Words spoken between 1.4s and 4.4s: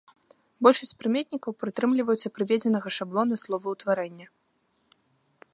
прытрымліваюцца прыведзенага шаблона словаўтварэння.